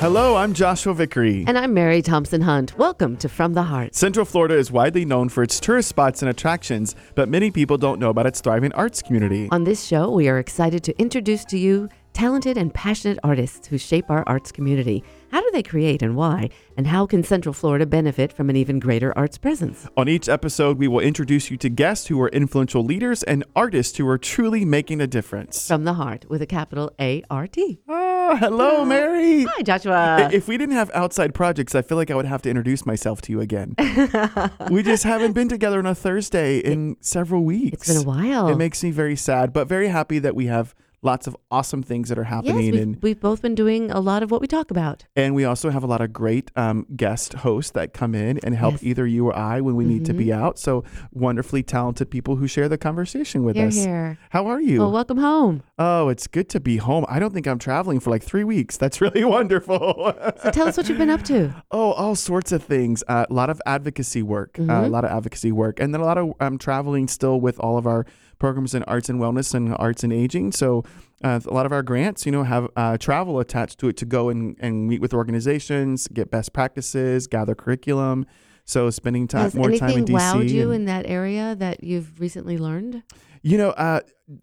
[0.00, 1.44] Hello, I'm Joshua Vickery.
[1.46, 2.78] And I'm Mary Thompson Hunt.
[2.78, 3.94] Welcome to From the Heart.
[3.94, 8.00] Central Florida is widely known for its tourist spots and attractions, but many people don't
[8.00, 9.46] know about its thriving arts community.
[9.50, 13.76] On this show, we are excited to introduce to you talented and passionate artists who
[13.76, 15.04] shape our arts community.
[15.30, 16.50] How do they create and why?
[16.76, 19.86] And how can Central Florida benefit from an even greater arts presence?
[19.96, 23.96] On each episode, we will introduce you to guests who are influential leaders and artists
[23.98, 25.68] who are truly making a difference.
[25.68, 27.80] From the Heart with a capital A R T.
[27.88, 29.44] Oh, hello, Mary.
[29.44, 30.30] Hi, Joshua.
[30.32, 33.20] If we didn't have outside projects, I feel like I would have to introduce myself
[33.22, 33.74] to you again.
[34.70, 37.88] we just haven't been together on a Thursday in several weeks.
[37.88, 38.48] It's been a while.
[38.48, 42.10] It makes me very sad, but very happy that we have lots of awesome things
[42.10, 42.56] that are yes, happening.
[42.72, 45.04] we've, and, we've both been doing a lot of what we talk about.
[45.16, 48.54] and we also have a lot of great um, guest hosts that come in and
[48.54, 48.82] help Yes.
[48.84, 50.58] either you or I when we need to be out.
[50.58, 53.76] So wonderfully talented people who share the conversation with Here, us.
[53.76, 54.18] here.
[54.30, 54.80] How are you?
[54.80, 55.62] Well, welcome home.
[55.78, 57.06] oh, it's good to be home.
[57.08, 58.76] I don't think I'm traveling for like three weeks.
[58.76, 60.12] That's really wonderful.
[60.42, 61.54] So tell us what you've been up to.
[61.72, 63.02] Oh, all sorts of things.
[63.08, 64.58] Uh, a lot of advocacy work.
[64.58, 64.90] Uh, a Mhm.
[64.90, 67.86] lot of advocacy work, and then a lot of um, traveling still with all of
[67.86, 68.04] our
[68.40, 70.50] programs in arts and wellness and arts and aging.
[70.50, 70.82] So
[71.22, 74.04] uh, a lot of our grants, you know, have uh, travel attached to it to
[74.06, 78.26] go and, and meet with organizations, get best practices, gather curriculum.
[78.64, 80.10] So spending time Has more time in DC.
[80.10, 83.02] anything wowed you and- in that area that you've recently learned?
[83.42, 84.00] you know, uh,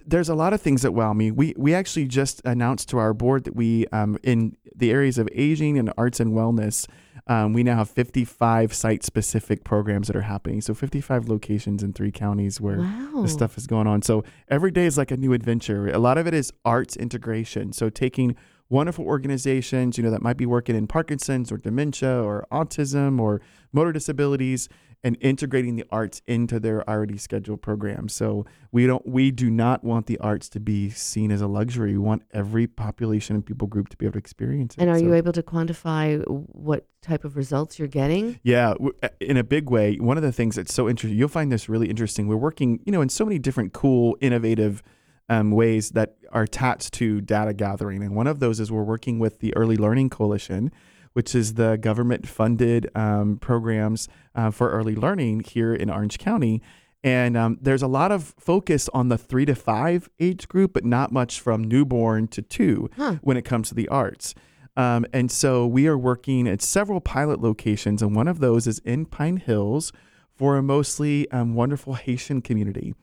[0.08, 1.30] there's a lot of things that wow me.
[1.30, 5.30] We we actually just announced to our board that we um, in the areas of
[5.34, 6.88] aging and arts and wellness,
[7.28, 10.62] um, we now have 55 site specific programs that are happening.
[10.62, 13.22] So 55 locations in three counties where wow.
[13.22, 14.02] the stuff is going on.
[14.02, 15.90] So every day is like a new adventure.
[15.90, 17.74] A lot of it is arts integration.
[17.74, 18.36] So taking
[18.70, 23.42] wonderful organizations, you know, that might be working in Parkinson's or dementia or autism or
[23.72, 24.70] motor disabilities
[25.04, 28.14] and integrating the arts into their already scheduled programs.
[28.16, 31.92] So we don't we do not want the arts to be seen as a luxury.
[31.94, 34.82] We want every population and people group to be able to experience it.
[34.82, 38.40] And are So- you able to quantify what type of results you're getting?
[38.44, 38.74] yeah,
[39.20, 39.96] in a big way.
[39.98, 42.28] One of the things that's so interesting, you'll find this really interesting.
[42.28, 44.82] We're working, you know, in so many different cool, innovative
[45.30, 48.02] um, ways that are attached to data gathering.
[48.02, 50.72] And one of those is we're working with the Early Learning Coalition,
[51.18, 56.62] which is the government funded um, programs uh, for early learning here in Orange County.
[57.04, 60.86] And um, there's a lot of focus on the three to five age group, but
[60.86, 63.16] not much from newborn to two Huh.
[63.24, 64.36] when it comes to the arts.
[64.76, 68.78] Um, and so we are working at several pilot locations, and one of those is
[68.86, 69.92] in Pine Hills
[70.36, 72.94] for a mostly um, wonderful Haitian community.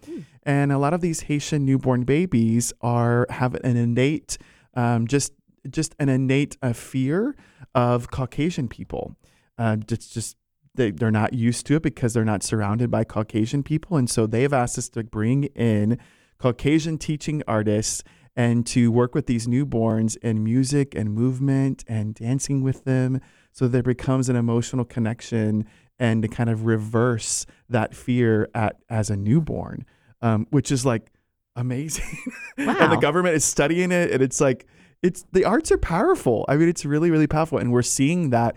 [0.44, 4.38] And a lot of these Haitian newborn babies are have an innate,
[4.74, 5.32] um, just
[5.70, 7.36] just an innate uh, fear
[7.74, 9.16] of Caucasian people.
[9.58, 10.36] Uh, just just
[10.74, 14.26] they, they're not used to it because they're not surrounded by Caucasian people, and so
[14.26, 15.98] they've asked us to bring in
[16.38, 18.02] Caucasian teaching artists
[18.36, 23.20] and to work with these newborns in music and movement and dancing with them.
[23.52, 25.66] So there becomes an emotional connection
[26.00, 29.86] and to kind of reverse that fear at as a newborn
[30.24, 31.12] um, which is like
[31.54, 32.18] amazing.
[32.56, 34.66] And the government is studying it and it's like
[35.04, 36.44] it's the arts are powerful.
[36.48, 37.58] I mean it's really really powerful.
[37.58, 38.56] And we're seeing that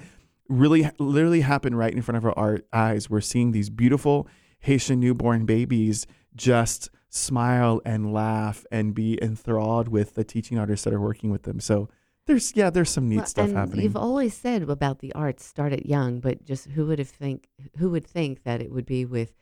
[0.50, 3.09] really literally happen right in front of our art eyes.
[3.09, 4.28] We're seeing these beautiful
[4.59, 10.94] haitian newborn babies just smile and laugh and be enthralled with the teaching artists that
[10.94, 11.59] are working with them.
[11.59, 11.90] So
[12.28, 13.84] there's yeah there's some neat Well, stuff and happening.
[13.84, 17.47] You've always said about the arts start at young, but just who would have think
[17.78, 19.34] who would think that it would be with,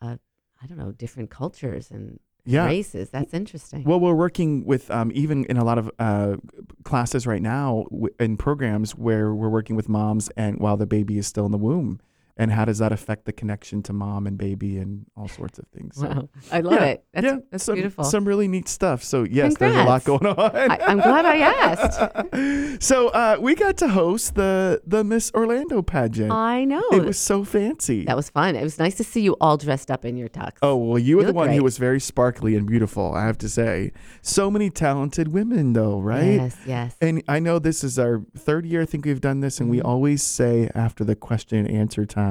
[0.00, 0.16] uh,
[0.62, 3.10] I don't know, different cultures and yeah races?
[3.10, 3.84] That's interesting.
[3.84, 6.36] Well, we're working with um, even in a lot of uh,
[6.84, 11.18] classes right now w- in programs where we're working with moms and while the baby
[11.18, 12.00] is still in the womb,
[12.36, 15.66] and how does that affect the connection to mom and baby and all sorts of
[15.68, 15.96] things.
[15.96, 17.04] So, wow, I love yeah, it.
[17.12, 18.04] That's, yeah, that's some, beautiful.
[18.04, 19.02] Some really neat stuff.
[19.04, 20.56] So yes, there's a lot going on.
[20.56, 22.82] I, I'm glad I asked.
[22.82, 26.32] so uh, we got to host the the Miss Orlando pageant.
[26.32, 28.04] I know it was so fancy.
[28.06, 28.56] that was fun.
[28.56, 30.52] It was nice to see you all dressed up in your tux.
[30.62, 33.48] Oh, well, you were the one who was very sparkly and beautiful, I have to
[33.48, 33.92] say.
[34.22, 36.34] So many talented women, though, right?
[36.34, 36.96] Yes, yes.
[37.00, 39.78] And I know this is our third year, I think we've done this, and we
[39.78, 39.84] Mhm.
[39.84, 42.21] always say after the question and answer time,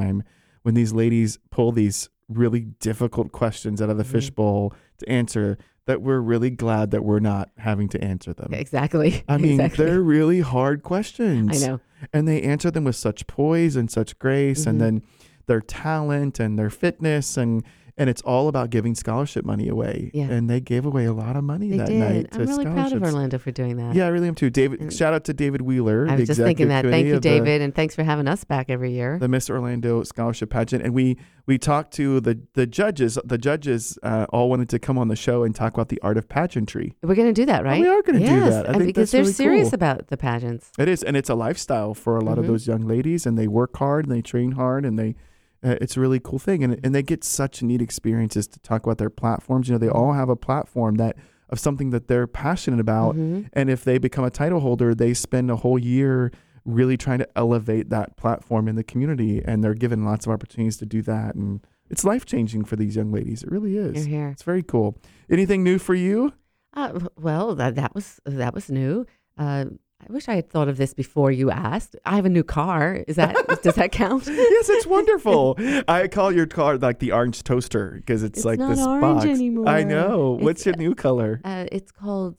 [0.63, 4.07] when these ladies pull these really difficult questions out of the Mhm.
[4.11, 5.57] fishbowl to answer,
[5.87, 8.53] that we're really glad that we're not having to answer them.
[8.53, 9.23] exactly.
[9.27, 9.85] I mean, exactly.
[9.85, 11.63] they're really hard questions.
[11.63, 11.79] I know.
[12.13, 14.67] And they answer them with such poise and such grace, Mhm.
[14.69, 15.01] and then
[15.47, 17.63] their talent and their fitness and
[18.01, 20.09] and it's all about giving scholarship money away.
[20.11, 20.23] Yeah.
[20.25, 21.99] And they gave away a lot of money They that did.
[21.99, 23.03] night to I'm really proud of.
[23.03, 23.93] Orlando for doing that.
[23.95, 24.49] Yeah, I really am too.
[24.49, 26.07] David, And- shout out to David Wheeler.
[26.09, 26.83] I was just thinking that.
[26.83, 29.19] Thank you, of the- David, and thanks for having us back every year.
[29.19, 31.17] the Miss Orlando Scholarship Pageant, and we
[31.47, 33.19] we talked to the the judges.
[33.23, 36.17] The judges uh, all wanted to come on the show and talk about the art
[36.17, 36.95] of pageantry.
[37.03, 37.81] We're going to do that, right?
[37.81, 38.69] we are going to do that.
[38.69, 39.75] I think because they're really serious cool.
[39.75, 40.71] about the pageants.
[40.79, 42.47] It is, and it's a lifestyle for a lot of Mhm.
[42.47, 45.15] those young ladies, and they work hard and they train hard, and they.
[45.63, 48.83] Uh, it's a really cool thing, and and they get such neat experiences to talk
[48.83, 49.67] about their platforms.
[49.67, 49.95] You know, they Mhm.
[49.95, 51.15] all have a platform that
[51.49, 53.47] of something that they're passionate about, Mhm.
[53.53, 56.31] and if they become a title holder, they spend a whole year
[56.65, 60.77] really trying to elevate that platform in the community, and they're given lots of opportunities
[60.77, 61.59] to do that, and
[61.89, 63.43] it's life changing for these young ladies.
[63.43, 64.05] It really is.
[64.05, 64.29] Here.
[64.29, 64.95] It's very cool.
[65.29, 66.31] Anything new for you?
[66.73, 69.05] Uh, well, that that was that was new.
[69.37, 69.65] Uh,
[70.07, 71.95] I wish I had thought of this before you asked.
[72.05, 73.03] I have a new car.
[73.07, 74.25] Is that does that count?
[74.27, 75.55] yes, it's wonderful.
[75.87, 79.01] I call your car like the orange toaster because it's, It's like not this orange
[79.01, 79.25] box.
[79.25, 79.67] anymore.
[79.69, 80.35] I know.
[80.35, 81.39] It's, What's your new color?
[81.43, 82.35] Uh, it's called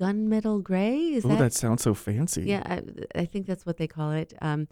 [0.00, 0.98] gunmetal gray.
[1.14, 1.38] Is Oh, that?
[1.38, 2.42] that sounds so fancy.
[2.44, 4.32] yeah, I, I think that's what they call it.
[4.40, 4.68] Um,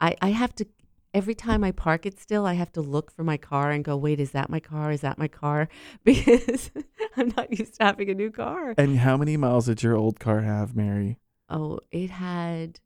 [0.00, 0.66] I I have to
[1.14, 3.96] every time I park it still, I have to look for my car and go,
[3.96, 4.90] wait, is that my car?
[4.92, 5.68] Is that my car?
[6.04, 6.70] Because
[7.16, 8.74] I'm not used to having a new car.
[8.76, 11.18] And how many miles did your old car have, Mary?
[11.48, 12.80] Oh, it had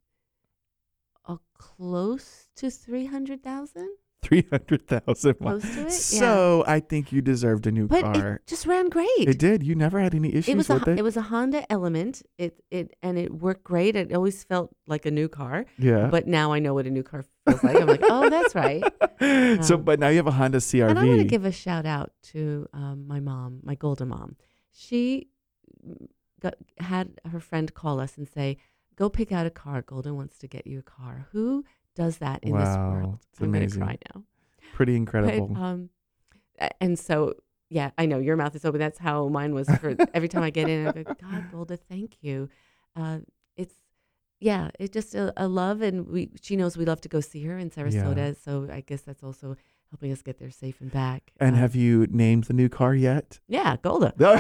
[1.27, 3.89] a close to three hundred thousand.
[4.23, 5.63] Three hundred thousand miles.
[5.63, 6.21] Close to it, yeah.
[6.21, 8.35] So I think you deserved a new But car.
[8.35, 9.09] it just ran great.
[9.17, 9.63] It did.
[9.63, 10.99] You never had any issues It was a with Ho- it.
[10.99, 12.23] it was a Honda Element.
[12.37, 13.97] It it and it worked great.
[13.97, 15.65] It always felt like a new car.
[15.79, 16.09] yeah.
[16.11, 17.77] But now I know what a new car feels like.
[17.81, 18.83] I'm like, oh, that's right.
[19.65, 20.91] so, Um, but now you have a Honda CRV.
[20.91, 24.37] And I want to give a shout out to um, my mom, my golden mom.
[24.71, 25.29] She
[26.41, 28.57] got, had her friend call us and say,
[28.97, 29.83] "Go pick out a car.
[29.83, 31.65] Golda wants to get you a car." Who
[31.95, 33.19] does that in this world?
[33.33, 34.25] it's I'm going to cry now.
[34.75, 35.57] Pretty But, incredible.
[35.57, 35.91] um,
[36.81, 37.35] and so,
[37.69, 38.79] yeah, I know your mouth is open.
[38.81, 40.87] That's how mine was for every time I get in.
[40.87, 42.49] I go, God, Golda, thank you.
[42.97, 43.19] Uh,
[43.57, 43.75] it's,
[44.41, 45.83] yeah, it's just a, a love.
[45.83, 48.37] And we, she knows we love to go see her in Sarasota.
[48.43, 49.57] So I guess that's also
[49.91, 51.33] helping us get there safe and back.
[51.41, 53.41] and Uh, have you named the new car yet?
[53.49, 54.13] yeah, Golda.
[54.19, 54.35] No,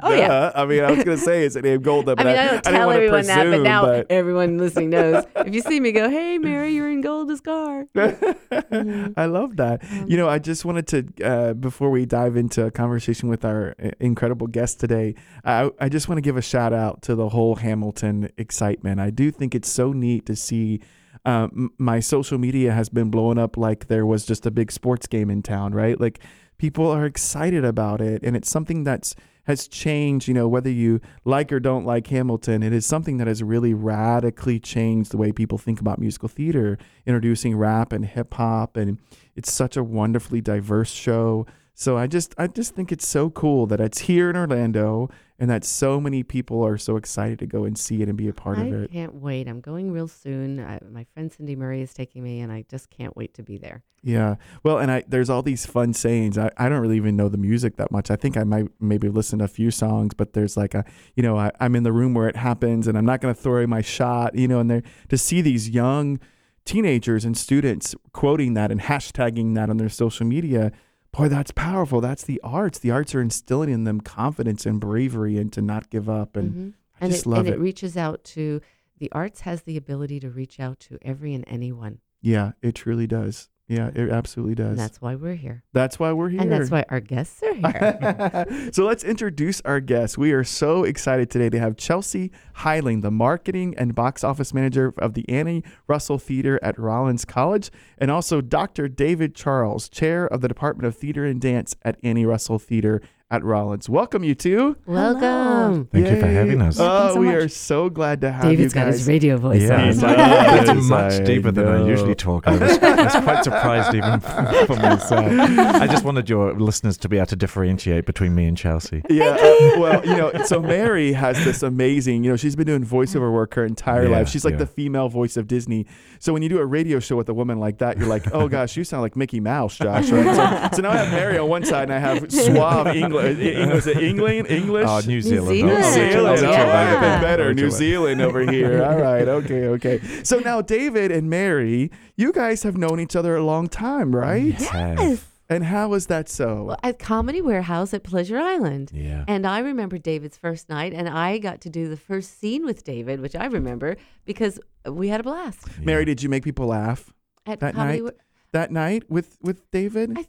[0.00, 0.52] I Oh, yeah.
[0.54, 2.44] I mean, I was going to say it's a name Golda, I but mean, I,
[2.46, 5.24] don't didn't tell wanna everyone that, but presume, now but- everyone listening knows.
[5.36, 9.14] if you see me, go, "Hey, Mary, you're in Golda's car." Mhm.
[9.16, 9.82] I love that.
[9.90, 13.44] Um, you know, I just wanted to, uh, before we dive into a conversation with
[13.44, 15.14] our uh, incredible guest today,
[15.44, 19.00] I, I just want to give a shout out to the whole Hamilton excitement.
[19.00, 20.80] I do think it's so neat to see.
[21.24, 25.08] Um, my social media has been blowing up like there was just a big sports
[25.08, 26.00] game in town, right?
[26.00, 26.20] Like
[26.58, 29.16] people are excited about it, and it's something that's
[29.46, 30.28] has changed.
[30.28, 33.74] You know, whether you like or don't like Hamilton, it is something that has really
[33.74, 38.98] radically changed the way people think about musical theater, introducing rap and hip hop, and
[39.34, 41.46] it's such a wonderfully diverse show.
[41.74, 45.50] So I just I just think it's so cool that it's here in Orlando and
[45.50, 48.32] that so many people are so excited to go and see it and be a
[48.32, 48.90] part I of it.
[48.90, 49.48] I can't wait.
[49.48, 50.60] I'm going real soon.
[50.60, 53.58] I, my friend Cindy Murray is taking me, and I just can't wait to be
[53.58, 53.82] there.
[54.02, 54.36] Yeah.
[54.62, 56.38] Well, and I there's all these fun sayings.
[56.38, 58.10] I, I don't really even know the music that much.
[58.10, 60.84] I think I might maybe listen to a few songs, but there's like a
[61.16, 63.56] you know, I, I'm in the room where it happens and I'm not gonna throw
[63.56, 66.20] away my shot, you know, and there to see these young
[66.64, 70.72] teenagers and students quoting that and hashtagging that on their social media,
[71.16, 72.00] boy, that's powerful.
[72.00, 72.78] That's the arts.
[72.78, 76.36] The arts are instilling in them confidence and bravery and to not give up.
[76.36, 76.72] And Mhm.
[77.00, 77.54] I and just it, love and it.
[77.54, 78.60] it reaches out to
[78.98, 83.06] the arts has the ability to reach out to every and anyone, Yeah, it truly
[83.06, 83.48] does.
[83.68, 84.70] Yeah, it absolutely does.
[84.70, 86.40] and that's why we're here, that's why we're here.
[86.40, 88.70] and that's why our guests are here.
[88.72, 90.16] so let's introduce our guests.
[90.16, 94.94] We are so excited today to have Chelsea Heiling, the marketing and box office manager
[94.98, 98.86] of the Annie Russell Theater at Rollins College, and also Dr.
[98.86, 103.42] David Charles, chair of the Department of Theater and Dance at Annie Russell Theater at
[103.42, 103.88] Rollins.
[103.88, 104.76] Welcome, you two.
[104.86, 106.78] Welcome, Thank you for having us.
[106.78, 107.34] Oh, so we much.
[107.34, 109.86] are so glad to have David's you David's got his radio voice Yeah, on.
[109.86, 110.74] Yes, it's, I it's know.
[110.96, 112.46] much I deeper than I usually talk.
[112.46, 114.20] I was, I was quite surprised even
[114.66, 115.26] for myself.
[115.26, 119.02] I just wanted your listeners to be able to differentiate between me and Chelsea.
[119.10, 119.24] Yeah.
[119.40, 123.32] uh, well, you know, so Mary has this amazing, you know, she's been doing voiceover
[123.32, 124.28] work her entire Yeah, life.
[124.28, 124.58] She's like yeah.
[124.58, 125.86] the female voice of Disney.
[126.20, 128.46] So when you do a radio show with a woman like that, you're like, oh
[128.48, 130.10] gosh, you sound like Mickey Mouse, Josh.
[130.10, 130.70] Right?
[130.70, 133.15] So, so now I have Mary on one side and I have suave English.
[133.74, 134.46] Was it England?
[134.50, 134.86] English?
[134.88, 135.48] Oh, New Zealand.
[135.48, 135.66] Zealand.
[135.68, 136.26] New I'll- I'll- Zealand.
[136.26, 137.08] I'll All try right, that.
[137.18, 137.54] even better.
[137.54, 137.70] New.
[137.70, 138.84] Zealand over here.
[138.84, 139.26] All right.
[139.28, 139.64] Okay.
[139.66, 140.00] Okay.
[140.22, 144.54] So now David and Mary, you guys have known each other a long time, right?
[144.58, 145.24] Yes.
[145.48, 146.64] And how is that so?
[146.64, 148.90] Well, at Comedy Warehouse at Pleasure Island.
[148.92, 149.24] Yeah.
[149.28, 152.82] And I remember David's first night, and I got to do the first scene with
[152.82, 157.12] David, which I remember because we had a blast Mary, did you make people laugh
[157.46, 158.00] at That Comedy.
[158.02, 158.14] night?
[158.52, 160.18] that night with with David?
[160.18, 160.26] I-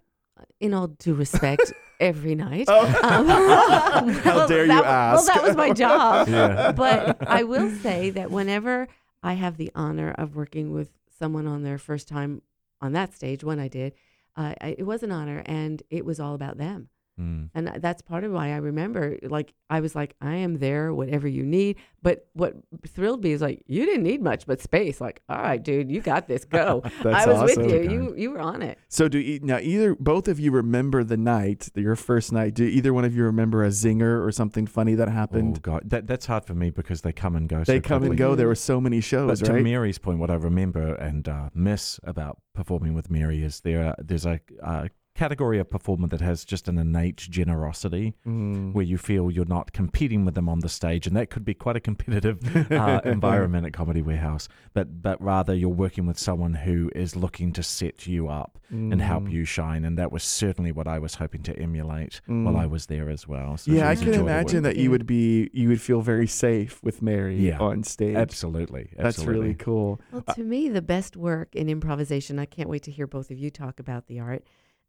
[0.60, 2.66] in all due respect, every night.
[2.68, 2.86] Oh.
[3.04, 5.28] Um, How well, dare you that, ask?
[5.28, 6.28] Well, that was my job.
[6.38, 6.72] Yeah.
[6.72, 8.88] But I will say that whenever
[9.24, 12.42] I have the honor of working with someone on their first time
[12.82, 13.94] on that stage, when I did,
[14.36, 16.90] uh, I, it was an honor, and it was all about them.
[17.20, 17.50] Mm.
[17.56, 21.28] And that's part of why I remember, like, I was like, I am there, whatever
[21.28, 21.78] you need.
[22.04, 22.56] But what
[22.88, 25.02] thrilled me is like, you didn't need much but space.
[25.02, 26.46] Like, all right, dude, you got this.
[26.46, 26.82] Go.
[27.04, 27.64] That's I was awesome.
[27.64, 27.78] with you.
[27.80, 27.92] Okay.
[27.92, 28.78] You you were on it.
[28.88, 32.54] So do e- now either both of you remember the night, your first night?
[32.54, 35.58] Do either one of you remember a zinger or something funny that happened?
[35.58, 35.62] Oh?
[35.62, 37.64] God, that that's hard for me because they come and go.
[37.64, 38.36] they so come and go.
[38.36, 39.62] There were so many shows, But to?
[39.62, 44.26] Mary's point, what I remember and uh, miss about performing with Mary is there there's
[44.26, 48.74] a, uh category of performer that has just an innate generosity Mm.
[48.74, 51.54] where you feel you're not competing with them on the stage, and that could be
[51.54, 52.38] quite a competitive
[52.72, 54.48] uh, environment at Comedy Warehouse.
[54.74, 59.02] But but rather you're working with someone who is looking to set you up and
[59.02, 59.32] help Mm.
[59.32, 62.60] you shine, and that was certainly what I was hoping to emulate while Mm.
[62.60, 63.58] I was there as well.
[63.58, 67.02] So Yeah, I can imagine that you would be you would feel very safe with
[67.02, 67.58] Mary Yeah.
[67.60, 68.16] on stage.
[68.16, 70.00] Absolutely, That's really cool.
[70.12, 73.38] Well, to me, the best work in improvisation, I can't wait to hear both of
[73.40, 74.44] you talk about the art,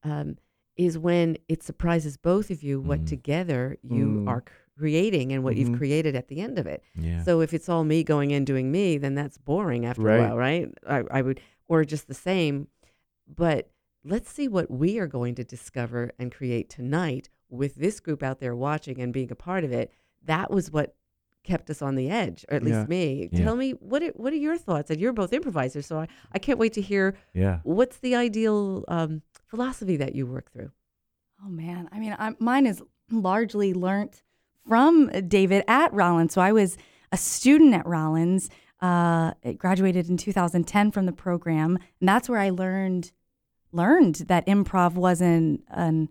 [0.04, 0.36] um,
[0.76, 3.06] is when it surprises both of you what Mm.
[3.08, 4.28] together you Mm.
[4.28, 4.44] are
[4.78, 5.58] creating and what Mhm.
[5.58, 6.82] you've created at the end of it.
[6.94, 7.22] Yeah.
[7.24, 10.18] So if it's all me going in doing me, then that's boring after Right.
[10.18, 10.68] a while, right?
[10.86, 12.68] I, I would, or just the same.
[13.26, 13.70] But
[14.04, 18.38] let's see what we are going to discover and create tonight with this group out
[18.38, 19.90] there watching and being a part of it.
[20.24, 20.94] That was what
[21.44, 22.86] kept us on the edge, or at least Yeah.
[22.86, 23.28] me.
[23.32, 23.44] Yeah.
[23.44, 24.90] Tell me what are, what are your thoughts?
[24.90, 27.60] And you're both improvisers, so I, I can't wait to hear yeah.
[27.64, 30.70] what's the ideal um, philosophy that you work through.
[31.44, 34.22] Oh man, I mean, i mine is largely learnt
[34.66, 36.34] from David at Rollins.
[36.34, 36.76] So I was
[37.12, 38.50] a student at Rollins.
[38.80, 43.10] Uh, graduated in 2010 from the program, and that's where I learned
[43.72, 46.08] learned that improv wasn't an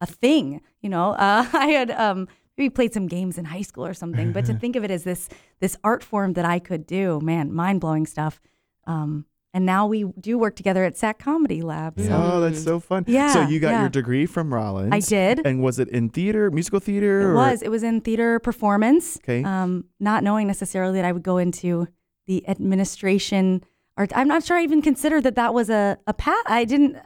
[0.00, 0.60] a thing.
[0.80, 4.32] You know, uh, I had um, maybe played some games in high school or something,
[4.32, 5.28] but to think of it as this
[5.60, 8.40] this art form that I could do, man, mind blowing stuff.
[8.86, 11.98] Um, and now we do work together at SAK Comedy Lab.
[11.98, 13.04] So Oh, that's so fun.
[13.08, 13.32] Yeah.
[13.32, 13.80] So you got yeah.
[13.80, 14.92] your degree from Rollins.
[14.92, 15.40] I did.
[15.46, 17.20] And was it in theater, musical theater?
[17.22, 17.62] It or- was.
[17.62, 19.16] It was in theater performance.
[19.18, 19.42] Okay.
[19.42, 21.88] Um, not knowing necessarily that I would go into
[22.26, 23.62] the administration
[23.96, 26.44] or I'm not sure I even considered that that was a, a path.
[26.46, 26.96] I didn't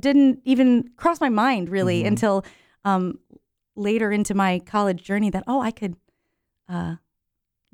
[0.00, 2.08] didn't even cross my mind really Mhm.
[2.08, 2.44] until
[2.84, 3.18] um,
[3.76, 5.96] later into my college journey that oh I could
[6.68, 6.96] uh,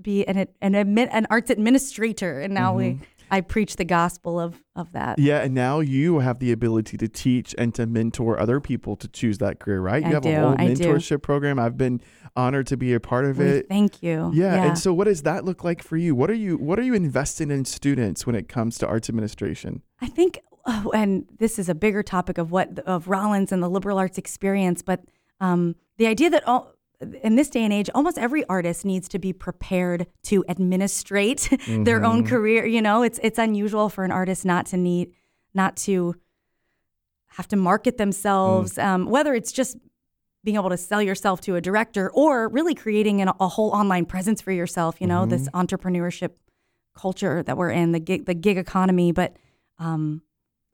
[0.01, 3.01] be an an admit an arts administrator, and now we
[3.33, 5.19] I preach the gospel of of that.
[5.19, 9.09] Yeah, and now you have the ability to teach and to mentor other people to
[9.09, 10.03] choose that career, right?
[10.03, 11.59] You I have do, a whole I mentorship program.
[11.59, 12.03] I've been
[12.37, 13.69] honored to be a part of We it.
[13.69, 14.31] Thank you.
[14.35, 16.15] Yeah, and so what does that look like for you?
[16.15, 19.81] What are you what are you investing in students when it comes to arts administration?
[20.03, 23.71] I think, oh, and this is a bigger topic of what of Rollins and the
[23.71, 25.01] liberal arts experience, but
[25.41, 26.75] um, the idea that all,
[27.23, 32.05] in this day and age, almost every artist needs to be prepared to administrate their
[32.05, 32.67] own career.
[32.67, 35.13] You know, it's it's unusual for an artist not to need,
[35.55, 36.15] not to
[37.29, 39.79] have to market themselves, um, whether it's just
[40.45, 44.05] being able to sell yourself to a director or really creating an, a whole online
[44.05, 45.01] presence for yourself.
[45.01, 46.33] You know, this entrepreneurship
[46.95, 49.13] culture that we're in, the gig, the gig economy.
[49.13, 49.37] But,
[49.79, 50.23] um,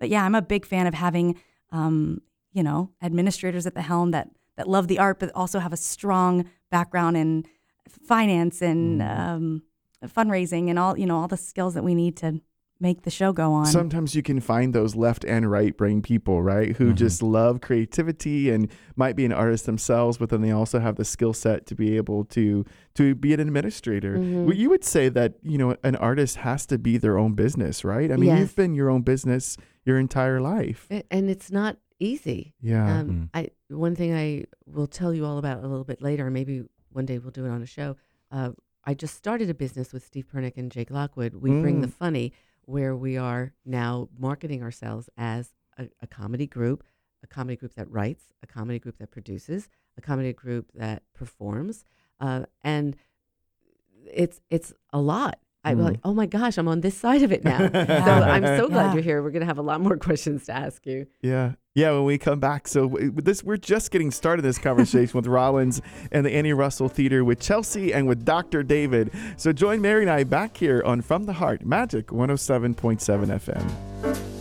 [0.00, 4.10] but yeah, I'm a big fan of having, um, you know, administrators at the helm
[4.12, 7.46] that that love the art, but also have a strong background in
[7.88, 9.62] finance and um,
[10.04, 12.40] fundraising and all, you know, all the skills that we need to
[12.80, 13.66] make the show go on.
[13.66, 16.96] Sometimes you can find those left and right brain people, right, who Mhm.
[16.96, 21.04] just love creativity and might be an artist themselves, but then they also have the
[21.04, 24.16] skill set to be able to to be an administrator.
[24.18, 24.44] Mhm.
[24.46, 27.84] Well, you would say that you know an artist has to be their own business,
[27.84, 28.12] right?
[28.12, 28.38] I mean, Yes.
[28.40, 30.86] you've been your own business your entire life.
[30.90, 32.54] A- And it's not easy.
[32.60, 33.00] Yeah.
[33.00, 33.28] Um, Mm.
[33.34, 36.30] I one thing I will tell you all about a little bit later.
[36.30, 37.96] Maybe one day we'll do it on a show.
[38.30, 38.50] Uh,
[38.84, 41.34] I just started a business with Steve Pernick and Jake Lockwood.
[41.34, 41.92] We bring the Mm.
[41.92, 42.32] funny,
[42.64, 46.84] where we are now marketing ourselves as a, a comedy group,
[47.22, 51.84] a comedy group that writes, a comedy group that produces, a comedy group that performs,
[52.20, 52.96] uh, and
[54.06, 55.38] it's it's a lot.
[55.64, 55.84] I'm Mm.
[55.84, 57.58] like, oh my gosh, I'm on this side of it now.
[57.72, 58.94] so I'm so glad Yeah.
[58.94, 59.22] you're here.
[59.22, 61.06] We're gonna have a lot more questions to ask you.
[61.20, 61.52] Yeah.
[61.74, 62.66] Yeah, when we come back.
[62.66, 67.24] So this we're just getting started this conversation with Rollins and the Annie Russell Theater
[67.24, 68.62] with Chelsea and with Dr.
[68.62, 69.12] David.
[69.36, 74.37] So join Mary and I back here on From the Heart, Magic 107.7 FM.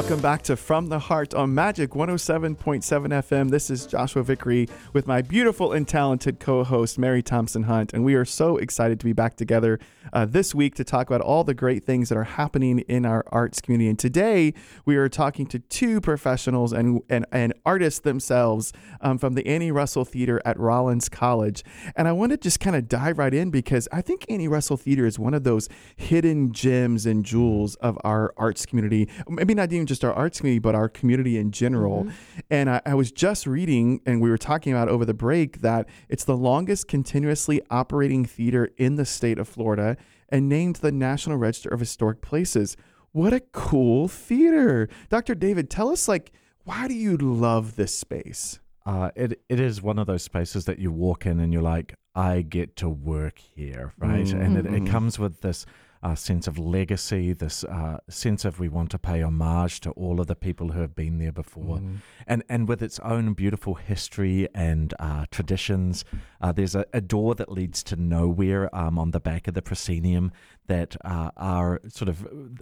[0.00, 3.50] Welcome back to From the Heart on Magic 107.7 FM.
[3.50, 7.92] This is Joshua Vickery with my beautiful and talented co host, Mary Thompson Hunt.
[7.92, 9.78] And we are so excited to be back together
[10.14, 13.24] uh, this week to talk about all the great things that are happening in our
[13.26, 13.90] arts community.
[13.90, 14.54] And today
[14.86, 19.70] we are talking to two professionals and, and, and artists themselves um, from the Annie
[19.70, 21.62] Russell Theater at Rollins College.
[21.94, 24.78] And I want to just kind of dive right in because I think Annie Russell
[24.78, 29.06] Theater is one of those hidden gems and jewels of our arts community.
[29.28, 32.08] Maybe not even just our arts community, but our community in general.
[32.48, 35.86] And I, I was just reading, and we were talking about over the break, that
[36.08, 39.96] it's the longest continuously operating theater in the state of Florida
[40.30, 42.76] and named the National Register of Historic Places.
[43.12, 44.88] What a cool theater.
[45.08, 45.34] Dr.
[45.34, 46.32] David, tell us, like,
[46.64, 48.60] why do you love this space?
[48.86, 51.94] Uh, it it is one of those spaces that you walk in and you're like,
[52.14, 54.32] I get to work here, right?
[54.32, 54.86] And it, it Mhm.
[54.90, 55.66] comes with this
[56.02, 60.20] uh, sense of legacy, this uh, sense of we want to pay homage to all
[60.20, 61.96] of the people who have been there before, Mm.
[62.26, 66.04] and and with its own beautiful history and uh, traditions.
[66.40, 69.62] Uh, there's a, a door that leads to nowhere um, on the back of the
[69.62, 70.32] proscenium
[70.70, 72.16] that uh, our sort of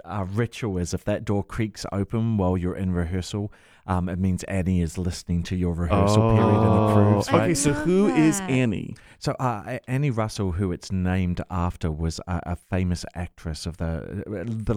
[0.05, 3.53] our ritual is if that door creaks open while you're in rehearsal,
[3.87, 7.29] um, it means Annie is listening to your rehearsal period and approves.
[7.31, 8.41] Oh, Okay, so love who is.
[8.41, 8.97] Annie?
[9.19, 14.25] So uh, Annie Russell, who it's named after, was a, a famous actress of the
[14.27, 14.75] the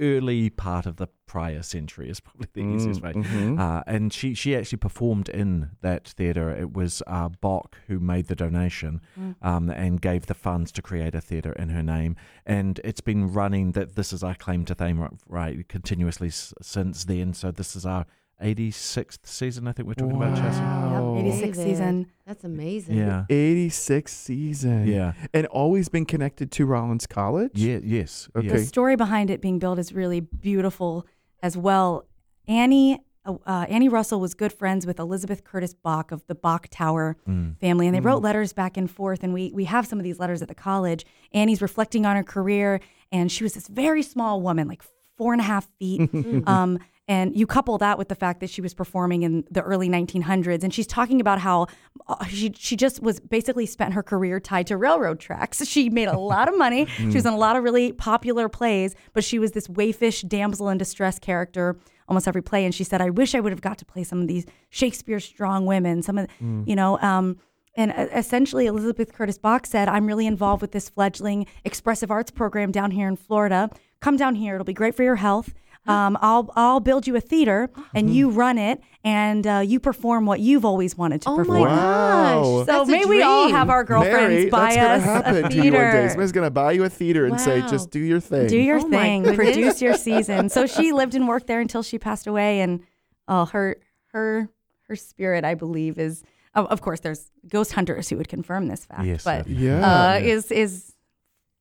[0.00, 2.08] early part of the prior century.
[2.10, 3.12] Is probably the easiest way.
[3.12, 3.58] Mhm.
[3.58, 6.50] Uh, and she, she actually performed in that theatre.
[6.50, 9.34] It was uh, Bok who made the donation Mm.
[9.42, 12.16] um, and gave the funds to create a theatre in her name.
[12.46, 16.54] And it's been running, that this is our claim to fame, right, right continuously s-
[16.62, 17.34] since then.
[17.34, 18.06] So this is our
[18.42, 20.60] 86th season, I think we're talking about, Chelsea.
[20.60, 21.14] Wow.
[21.16, 22.06] Yep, 86 David, season.
[22.26, 22.96] That's amazing.
[22.96, 23.24] Yeah.
[23.28, 24.86] 86 season.
[24.86, 25.12] Yeah.
[25.34, 27.52] And always been connected to Rollins College?
[27.54, 27.78] Yeah.
[27.82, 28.28] Yes.
[28.36, 28.48] Okay.
[28.48, 31.06] The story behind it being built is really beautiful
[31.42, 32.06] as well.
[32.46, 36.68] Annie uh, uh, Annie Russell was good friends with Elizabeth Curtis Bok of the Bok
[36.70, 37.58] Tower Mm.
[37.58, 39.22] family, and they wrote letters back and forth.
[39.22, 41.04] And we we have some of these letters at the college.
[41.32, 42.80] Annie's reflecting on her career,
[43.12, 44.82] and she was this very small woman, like
[45.18, 46.08] four and a half feet.
[46.46, 46.78] um,
[47.08, 50.62] and you couple that with the fact that she was performing in the early 1900s,
[50.62, 51.66] and she's talking about how
[52.06, 55.62] uh, she she just was basically spent her career tied to railroad tracks.
[55.68, 56.86] She made a lot of money.
[56.86, 60.68] She was in a lot of really popular plays, but she was this waifish damsel
[60.68, 61.78] in distress character
[62.08, 62.64] almost every play.
[62.64, 65.20] And she said, "I wish I would have got to play some of these Shakespeare
[65.20, 66.02] strong women.
[66.02, 66.32] Some of the,
[66.66, 67.38] you know." Um,
[67.78, 72.30] and uh, essentially, Elizabeth Curtis Bok said, I'm really involved with this fledgling expressive arts
[72.30, 73.70] program down here in Florida.
[74.00, 74.54] Come down here.
[74.54, 75.54] It'll be great for your health.
[75.86, 80.26] Um, I'll, I'll build you a theater and you run it and uh, you perform
[80.26, 81.62] what you've always wanted to Oh my perform.
[81.62, 82.34] Wow.
[82.34, 82.44] gosh.
[82.44, 83.56] So that's a may we all dream.
[83.56, 85.90] have our girlfriends Mary, buy that's gonna us happen a to you one day.
[85.92, 86.08] theater.
[86.10, 87.68] Somebody's gonna buy you a theater and say, Wow.
[87.68, 89.36] "Just do your thing." Do your Oh my thing, goodness.
[89.54, 90.50] produce your season.
[90.50, 92.80] So she lived and worked there until she passed away, and
[93.26, 93.76] oh, her
[94.12, 94.50] her
[94.88, 96.22] her spirit, I believe, is
[96.54, 100.12] of, of course there's ghost hunters who would confirm this fact, Yes, but yeah.
[100.16, 100.92] uh, is is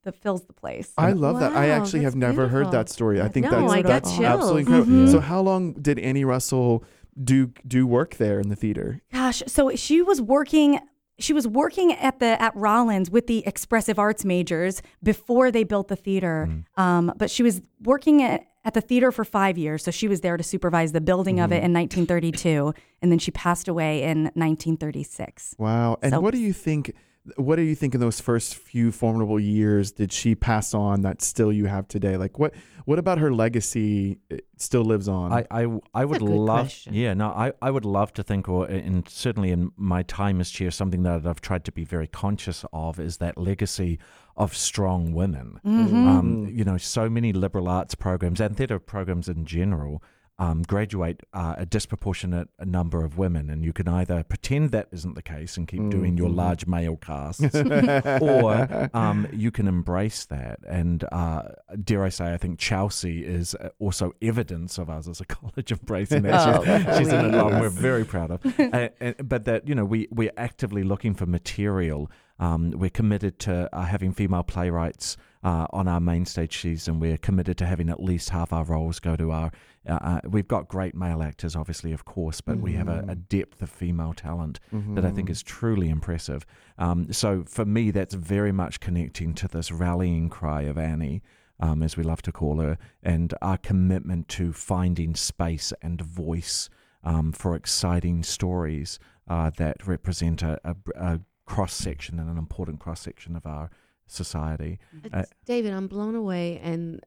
[0.07, 0.91] that fills the place.
[0.97, 1.53] I love that.
[1.53, 2.71] I Wow, actually have that's never heard beautiful.
[2.71, 3.21] that story.
[3.21, 4.25] I think No, that's I got that's chills.
[4.25, 4.91] absolutely incredible.
[4.93, 5.11] Mhm.
[5.11, 6.83] So how long did Annie Russell
[7.23, 9.01] do do work there in the theater?
[9.13, 10.79] Gosh, so she was working.
[11.19, 15.87] She was working at the at Rollins with the expressive arts majors before they built
[15.87, 16.47] the theater.
[16.75, 20.21] Um, but she was working at, at the theater for five years, so she was
[20.21, 24.25] there to supervise the building of it in 1932, and then she passed away in
[24.35, 25.55] 1936.
[25.57, 25.97] Wow.
[26.03, 26.93] And So- what do you think?
[27.35, 31.21] What do you think in those first few formidable years did she pass on that
[31.21, 32.17] still you have today?
[32.17, 32.53] Like what
[32.87, 35.33] what about her legacy uh, still lives on?
[35.33, 36.93] I, I, I would love, question.
[36.93, 40.49] yeah, no, I, I would love to think, or in certainly in my time as
[40.49, 43.99] chair, something that I've tried to be very conscious of is that legacy
[44.37, 45.59] of strong women.
[45.65, 46.07] Mm-hmm.
[46.07, 50.01] Um, you know, so many liberal arts programs and theatre programs in general
[50.39, 55.15] um, graduate uh, a disproportionate number of women, and you can either pretend that isn't
[55.15, 57.55] the case and keep doing your large male casts,
[58.21, 60.59] or um, you can embrace that.
[60.67, 61.43] And uh,
[61.83, 65.71] dare I say, I think Chelsea is uh, also evidence of us as a college
[65.71, 66.47] embracing that.
[66.47, 68.41] Oh, she's, she's an alum we're very proud of.
[69.27, 72.11] but that you know, we we're actively looking for material.
[72.39, 76.99] Um, we're committed to uh, having female playwrights uh, on our main stage season.
[76.99, 79.51] We're committed to having at least half our roles go to our.
[79.87, 83.15] Uh, uh, we've got great male actors, obviously, of course, but we have a, a
[83.15, 84.59] depth of female talent
[84.95, 86.45] that I think is truly impressive.
[86.77, 91.21] Um, so for me, that's very much connecting to this rallying cry of Annie.
[91.59, 96.69] Um, as we love to call her, and our commitment to finding space and voice
[97.03, 102.79] um, for exciting stories uh, that represent a, a, a cross section and an important
[102.79, 103.71] cross section of our
[104.05, 104.77] society.
[105.11, 107.01] Uh, David, I'm blown away, and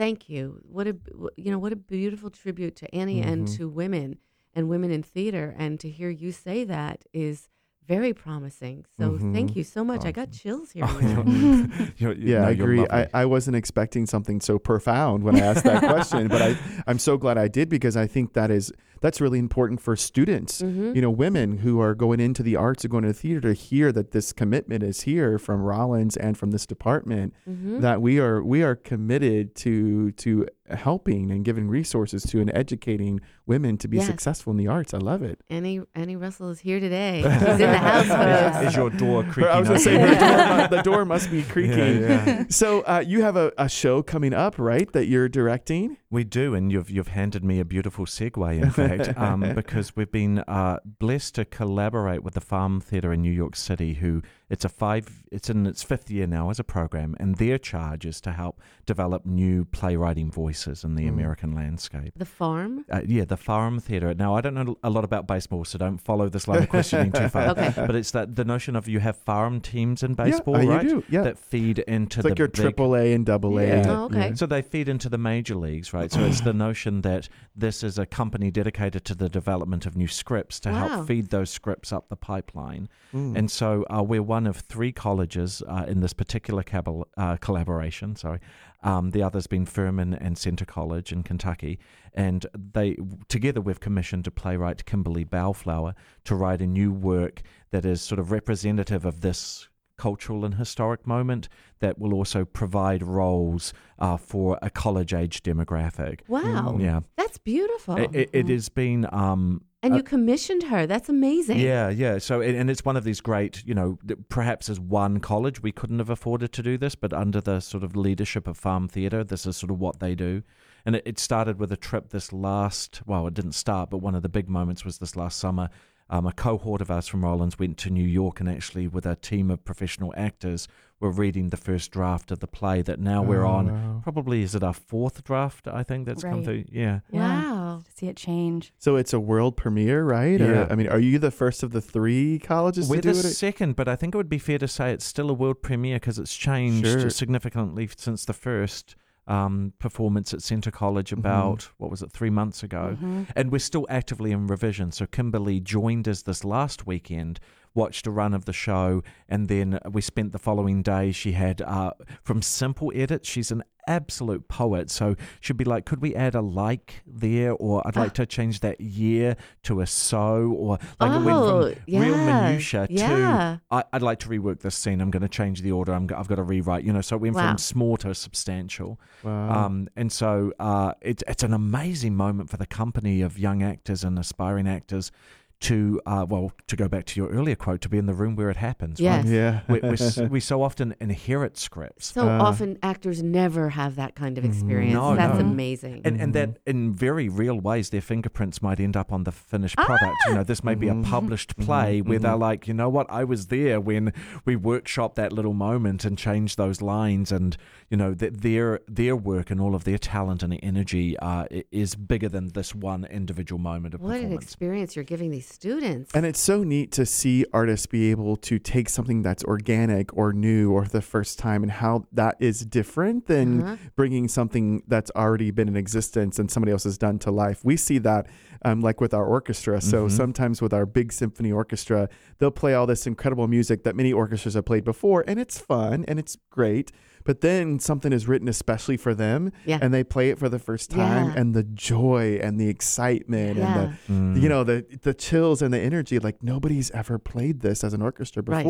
[0.00, 0.60] thank you.
[0.64, 0.96] What a
[1.36, 3.56] you know what a beautiful tribute to Annie and Mhm.
[3.58, 4.18] to women
[4.54, 5.54] and women in theater.
[5.58, 7.49] And to hear you say that is
[7.88, 8.84] very promising.
[8.98, 9.56] So thank Mhm.
[9.56, 10.04] you so much.
[10.04, 10.12] I Oh.
[10.12, 10.84] got chills here.
[10.86, 11.66] Oh, you're- you're-
[11.98, 12.86] you- Yeah, no, I agree.
[12.88, 16.98] I, I wasn't expecting something so profound when I asked that question, but I, I'm
[16.98, 20.60] so glad I did because I think that is that's really important for students.
[20.60, 20.94] Mhm.
[20.94, 23.54] You know, women who are going into the arts or going to the theater to
[23.54, 27.32] hear that this commitment is here from Rollins and from this department.
[27.48, 27.80] Mhm.
[27.80, 33.20] That we are we are committed to to helping and giving resources to and educating
[33.46, 34.06] women to be Yes.
[34.06, 34.94] successful in the arts.
[34.94, 35.40] I love it.
[35.50, 37.16] Annie Annie Russell is here today.
[37.22, 38.66] He's in the house with us.
[38.68, 39.52] Is your door creaking?
[39.52, 40.18] I was going to say open?
[40.18, 42.02] door, mu- the door must be creaking.
[42.02, 42.44] Yeah, yeah.
[42.50, 44.90] So uh, you have a, a show coming up, right?
[44.92, 45.96] That you're directing.
[46.10, 50.10] We do, and you've you've handed me a beautiful segue, in fact, um, because we've
[50.10, 53.94] been uh, blessed to collaborate with the Farm Theatre in New York City.
[53.94, 57.56] Who it's a five, it's in its fifth year now as a program, and their
[57.56, 61.08] charge is to help develop new playwriting voices in the Mm.
[61.10, 62.12] American landscape.
[62.16, 62.84] The farm.
[62.90, 64.12] Uh, yeah, the Farm Theatre.
[64.14, 67.12] Now, I don't know a lot about baseball, so don't follow this line of questioning
[67.12, 67.48] too far.
[67.50, 67.72] Okay.
[67.76, 70.82] But it's that the notion of you have farm teams in baseball, yeah, uh, right?
[70.84, 71.04] You do.
[71.08, 71.22] Yeah.
[71.22, 73.66] That feed into it's the like your big triple A and double A.
[73.66, 73.84] Yeah.
[73.88, 74.34] Oh, okay.
[74.34, 76.10] so they feed into the major leagues, right?
[76.12, 80.08] So it's the notion that this is a company dedicated to the development of new
[80.08, 80.88] scripts to Wow.
[80.88, 82.88] help feed those scripts up the pipeline.
[83.14, 83.36] Mm.
[83.36, 88.16] And so uh, we're one of three colleges uh, in this particular cabal- uh, collaboration.
[88.16, 88.40] Sorry,
[88.82, 91.78] um, the others being Furman and Centre College in Kentucky,
[92.14, 92.96] and they
[93.28, 95.94] together we've commissioned a playwright Kimberly Belflower
[96.24, 101.06] to write a new work that is sort of representative of this cultural and historic
[101.06, 101.46] moment
[101.80, 106.20] that will also provide roles uh, for a college age demographic.
[106.26, 106.78] Wow.
[106.80, 107.98] Yeah, That's beautiful.
[107.98, 109.06] it, it, it has been.
[109.12, 110.86] Um, and uh, you commissioned her.
[110.86, 111.58] That's amazing.
[111.58, 112.18] yeah, yeah.
[112.18, 115.72] So, and and it's one of these great, you know, perhaps as one college we
[115.72, 119.24] couldn't have afforded to do this, but under the sort of leadership of Farm Theatre,
[119.24, 120.42] this is sort of what they do.
[120.84, 124.14] And it, it started with a trip this last, well, it didn't start, but one
[124.14, 125.68] of the big moments was this last summer.
[126.12, 129.14] Um, a cohort of us from Rollins went to New York and actually, with a
[129.14, 130.66] team of professional actors,
[130.98, 133.72] were reading the first draft of the play that now we're Oh, on.
[133.72, 134.00] wow.
[134.02, 135.68] Probably is it our fourth draft?
[135.68, 136.64] I think that's come through.
[136.70, 137.00] Yeah.
[137.12, 137.82] Wow.
[137.84, 138.72] To see it change.
[138.78, 140.40] So it's a world premiere, right?
[140.40, 140.66] Or, Yeah.
[140.68, 143.32] I mean, are you the first of the three colleges We're to the do it?
[143.32, 145.96] second, but I think it would be fair to say it's still a world premiere
[145.96, 147.08] because it's changed Sure.
[147.08, 148.96] significantly since the first
[149.26, 151.20] um, performance at Centre College Mm-hmm.
[151.20, 152.96] about, what was it, three months ago.
[153.00, 153.26] Mhm.
[153.36, 154.90] And we're still actively in revision.
[154.92, 157.38] So Kimberly joined us this last weekend,
[157.74, 161.12] watched a run of the show, and then we spent the following day.
[161.12, 164.90] She had, uh, from simple edits, she's an absolute poet.
[164.90, 167.52] So she'd be like, could we add a like there?
[167.52, 168.14] Or I'd like Ah.
[168.22, 172.42] to change that year to a so, or like it went oh, from real yeah.
[172.48, 173.56] minutia to yeah.
[173.70, 175.00] I, I'd like to rework this scene.
[175.00, 175.92] I'm going to change the order.
[175.92, 176.84] I'm I've got to rewrite.
[176.84, 177.48] You know, so it went Wow.
[177.48, 179.00] from small to substantial.
[179.24, 179.66] Wow.
[179.66, 184.04] Um, and so uh, it's it's an amazing moment for the company of young actors
[184.04, 185.10] and aspiring actors
[185.60, 188.34] to uh, well to go back to your earlier quote to be in the room
[188.34, 188.98] where it happens.
[188.98, 189.24] Yes.
[189.24, 189.32] Right?
[189.34, 189.60] yeah.
[189.68, 192.12] We, we, we so often inherit scripts.
[192.14, 194.94] So Uh, often actors never have that kind of experience.
[194.94, 195.44] No, That's no.
[195.44, 196.02] amazing.
[196.04, 196.70] And, and that Mm-hmm.
[196.70, 200.16] in very real ways, their fingerprints might end up on the finished product.
[200.28, 201.04] You know, this may be a Mhm.
[201.04, 201.64] published Mhm.
[201.66, 204.12] play where they're like, you know what, I was there when
[204.46, 207.56] we workshopped that little moment and changed those lines, and
[207.90, 211.94] you know that their their work and all of their talent and energy uh, is
[211.96, 216.10] bigger than this one individual moment of what an experience you're giving these students.
[216.14, 220.32] And it's so neat to see artists be able to take something that's organic or
[220.32, 223.76] new or the first time and how that is different than Uh-huh.
[223.96, 227.64] bringing something that's already been in existence and somebody else has done to life.
[227.64, 228.26] We see that
[228.62, 229.80] um, like with our orchestra.
[229.80, 230.10] So Mhm.
[230.10, 232.08] sometimes with our big symphony orchestra,
[232.38, 236.04] they'll play all this incredible music that many orchestras have played before and it's fun
[236.06, 236.92] and it's great.
[237.24, 239.78] But then something is written especially for them Yeah.
[239.82, 241.34] and they play it for the first time Yeah.
[241.40, 243.74] and the joy and the excitement and
[244.08, 244.12] the.
[244.12, 244.40] Mm.
[244.42, 248.02] you know the the chills and the energy like nobody's ever played this as an
[248.02, 248.64] orchestra Right.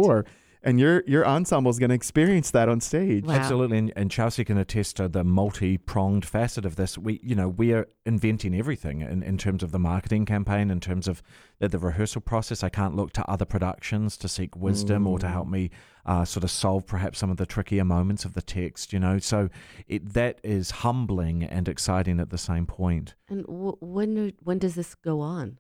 [0.61, 3.35] Before and your your ensemble is going to experience that on stage Wow.
[3.35, 6.96] Absolutely, and, and Chelsea can attest to the multi-pronged facet of this.
[6.99, 10.81] We, you know, we are inventing everything in, in terms of the marketing campaign, in
[10.81, 11.23] terms of
[11.59, 12.62] the, the rehearsal process.
[12.62, 15.51] I can't look to other productions to seek wisdom or to help Mm.
[15.53, 15.70] me
[16.07, 18.92] uh, sort of solve perhaps some of the trickier moments of the text.
[18.92, 19.49] You know, so
[19.87, 23.14] it that is humbling and exciting at the same point.
[23.29, 25.59] And w- when when does this go on?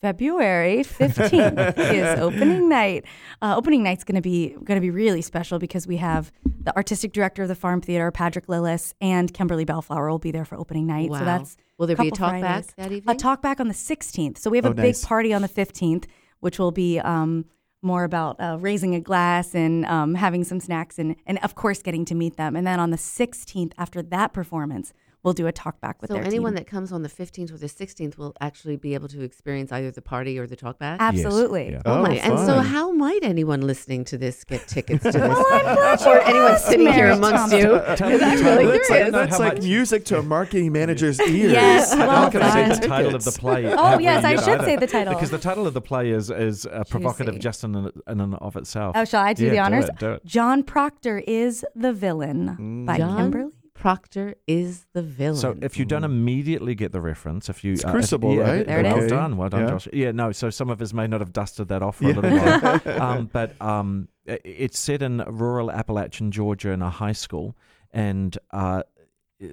[0.00, 3.04] February 15th is opening night.
[3.40, 6.30] Uh, opening night's going to be going to be really special because we have
[6.62, 10.44] the artistic director of the Farm Theater, Padraic Lillis, and Kimberly Belflower will be there
[10.44, 11.08] for opening night.
[11.10, 11.20] wow.
[11.20, 12.66] So that's Will there be a couple talk Fridays.
[12.66, 13.16] back that evening?
[13.16, 14.38] a talk back on the 16th.
[14.38, 15.04] So we have Oh, a big nice.
[15.04, 16.04] party on the 15th,
[16.40, 17.46] which will be um,
[17.82, 21.82] more about uh, raising a glass and um, having some snacks and, and, of course,
[21.82, 22.54] getting to meet them.
[22.56, 24.92] And then on the 16th, after that performance,
[25.24, 26.56] we'll do a talk back with so their anyone team.
[26.56, 29.90] that comes on the 15th or the 16th will actually be able to experience either
[29.90, 30.98] the party or the talk back.
[31.00, 31.72] Absolutely.
[31.72, 31.82] yeah.
[31.86, 32.14] Oh, Oh, my!
[32.16, 35.20] And so, how might anyone listening to this get tickets to this?
[35.20, 37.58] Well, I'm glad you or anyone asked, sitting here amongst Thompson.
[37.60, 37.96] you?
[37.96, 38.78] Tell me I'm the really title.
[38.78, 41.52] That's like, that's like music to a marketing manager's ears.
[41.52, 43.66] Yes, I'm well not gonna say the title of the play.
[43.72, 44.64] Oh, yes, I should either.
[44.64, 45.14] say the title.
[45.14, 48.34] because the title of the play is is uh, provocative just in and, in and
[48.36, 48.94] of itself.
[48.96, 49.84] Oh, shall I do Yeah, the do honors?
[49.88, 50.24] it, do it.
[50.26, 53.50] John Proctor is the villain by John Kimberly.
[53.84, 55.36] Proctor is the villain.
[55.36, 58.40] So if you don't immediately get the reference, if you It's uh, if- Crucible, yeah,
[58.50, 58.66] right?
[58.66, 59.10] There it well is.
[59.10, 59.70] done, well done, Yeah.
[59.72, 59.88] Josh.
[59.92, 60.32] Yeah, no.
[60.32, 62.12] So some of us may not have dusted that off for Yeah.
[62.12, 67.12] a little while, um, but um, it's set in rural Appalachian Georgia in a high
[67.12, 67.56] school,
[67.92, 68.84] and uh,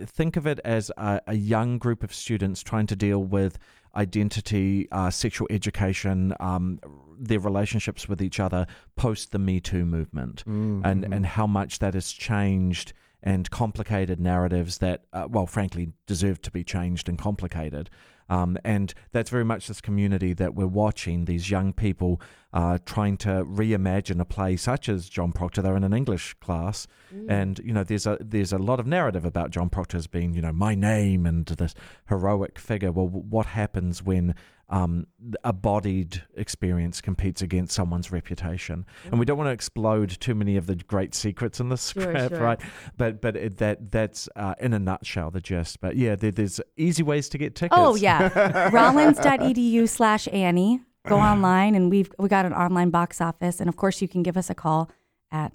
[0.06, 3.60] think of it as a, a young group of students trying to deal with
[3.98, 6.80] identity, uh, sexual education, um,
[7.20, 8.66] their relationships with each other
[8.96, 11.14] post the Me Too movement Mm, and mhm.
[11.16, 16.52] and how much that has changed and complicated narratives that, uh, well, frankly, deserve to
[16.52, 17.90] be changed and complicated.
[18.30, 21.26] Um, and that's very much this community that we're watching.
[21.26, 22.22] These young people
[22.54, 25.62] uh, trying to reimagine a play such as John Proctor.
[25.62, 27.26] They're in an English class, Mm.
[27.30, 30.34] and you know, there's a there's a lot of narrative about John Proctor as being,
[30.34, 31.76] you know, my name and this
[32.08, 32.94] heroic figure.
[32.94, 34.34] Well, what happens when
[34.72, 35.08] um,
[35.44, 38.86] a bodied experience competes against someone's reputation?
[39.06, 42.04] And we don't want to explode too many of the great secrets in the Sure,
[42.04, 42.44] script, sure.
[42.44, 42.60] right?
[42.98, 45.80] But but it, that that's uh, in a nutshell the gist.
[45.82, 47.78] But yeah, there, there's easy ways to get tickets.
[47.78, 50.82] Oh yeah, rollins.edu slash Annie.
[51.08, 54.22] Go online, and we've we got an online box office, and of course you can
[54.22, 54.92] give us a call
[55.32, 55.52] at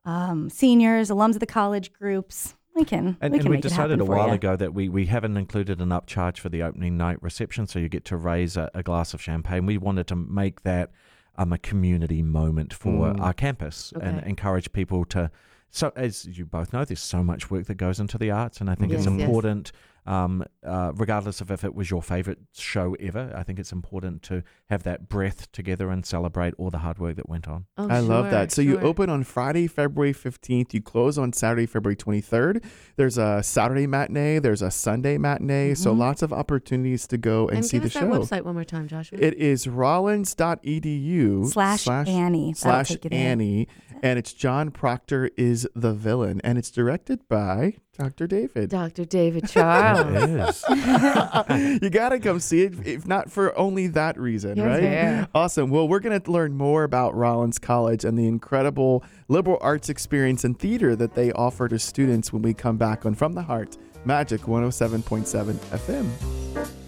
[0.05, 2.53] um, seniors, alums of the college groups.
[2.75, 4.75] We can And, we and can we make it decided happen a while ago that
[4.75, 8.15] we, we haven't included an upcharge for the opening night reception, so you get to
[8.15, 9.65] raise a, a glass of champagne.
[9.65, 10.91] We wanted to make that
[11.35, 13.19] um, a community moment for Mm.
[13.19, 15.31] our campus and encourage people to.
[15.71, 18.69] So, as you both know, there's so much work that goes into the arts, and
[18.69, 19.81] I think it's important yes.
[20.05, 23.31] Important, um, uh, regardless of if it was your favorite show ever.
[23.35, 27.15] I think it's important to have that breath together and celebrate all the hard work
[27.17, 27.65] that went on.
[27.77, 28.51] Oh, I love that.
[28.51, 30.73] So you open on Friday, February 15th.
[30.73, 32.63] You close on Saturday, February 23rd.
[32.95, 34.39] There's a Saturday matinee.
[34.39, 35.73] There's a Sunday matinee.
[35.75, 35.97] So Mhm.
[35.99, 38.37] lots of opportunities to go and, And see give the us that show.
[38.37, 39.19] website one more time, Joshua.
[39.21, 42.53] It is rollins.edu slash, Annie.
[42.53, 43.11] Slash take you.
[43.11, 43.67] Annie.
[44.01, 46.39] And it's John Proctor is the villain.
[46.43, 48.27] And it's directed by Dr.
[48.27, 48.69] David.
[48.69, 49.03] Dr.
[49.03, 50.07] David Charles.
[50.69, 51.81] It is.
[51.81, 54.83] you got to come see it, if not for only that reason, Yes, right?
[54.83, 55.25] yeah.
[55.35, 55.69] Awesome.
[55.69, 60.45] Well, we're going to learn more about Rollins College and the incredible liberal arts experience
[60.45, 63.77] and theater that they offer to students when we come back on From the Heart,
[64.05, 66.78] Magic 107.7 FM.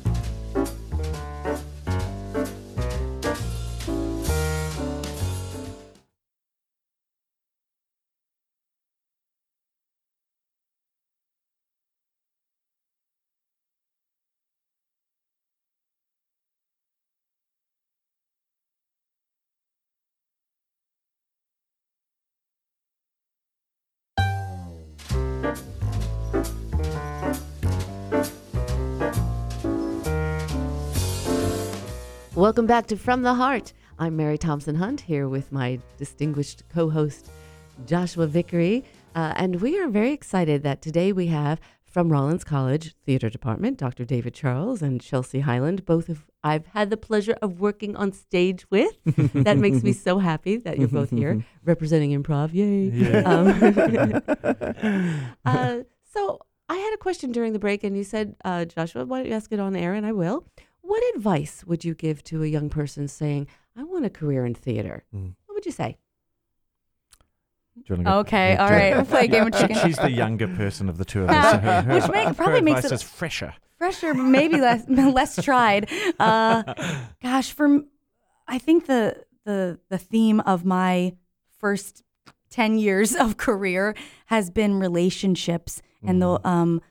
[32.52, 33.72] Welcome back to From the Heart.
[33.98, 37.32] I'm Mary Thompson Hunt here with my distinguished co host,
[37.86, 38.84] Joshua Vickery.
[39.16, 43.78] Uh, and we are very excited that today we have from Rollins College Theater Department,
[43.78, 44.04] Dr.
[44.04, 48.70] David Charles and Chelsea Highland, both of I've had the pleasure of working on stage
[48.70, 48.98] with.
[49.34, 52.54] that makes me so happy that you're both here representing improv.
[52.54, 53.22] Yay.
[53.26, 53.48] Um,
[55.46, 59.20] uh, so I had a question during the break, and you said, uh, Joshua, why
[59.20, 59.94] don't you ask it on air?
[59.94, 60.46] And I will.
[60.82, 64.54] What advice would you give to a young person saying, I want a career in
[64.56, 65.04] theater?
[65.16, 65.36] Mm.
[65.46, 65.98] What would you say?
[67.78, 69.78] Do you wanna go- Okay, Yeah, all do right, we'll play a game of chicken.
[69.78, 71.52] She's the younger person of the two of us.
[71.52, 73.54] so her- her- Which make- her probably makes advice it- is fresher.
[73.78, 75.90] fresher, maybe less less tried.
[76.20, 76.64] Uh,
[77.24, 77.82] gosh, for
[78.48, 81.14] I think the the the theme of my
[81.60, 82.04] first
[82.50, 86.82] ten years of career has been relationships, and the um,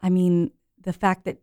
[0.00, 1.40] I mean the fact that uh,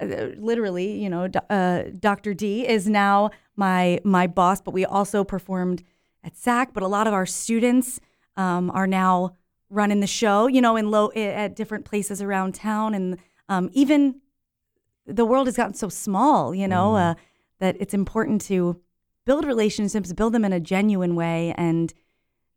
[0.00, 2.34] literally, you know, uh, Dr.
[2.34, 5.82] D is now my my boss, but we also performed
[6.22, 6.72] at SAK.
[6.72, 8.00] But a lot of our students
[8.36, 9.36] um, are now
[9.70, 14.20] running the show, you know, in low at different places around town, and um, even
[15.06, 17.14] the world has gotten so small, you know, uh,
[17.58, 18.80] that it's important to
[19.24, 21.92] build relationships, build them in a genuine way, and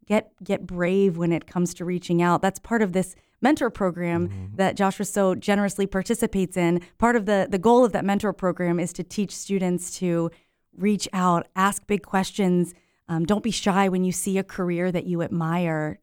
[0.05, 2.41] get get brave when it comes to reaching out.
[2.41, 6.81] That's part of this mentor program that Joshua so generously participates in.
[6.97, 10.29] Part of the the goal of that mentor program is to teach students to
[10.77, 12.73] reach out, ask big questions.
[13.07, 15.99] Um, don't be shy when you see a career that you admire.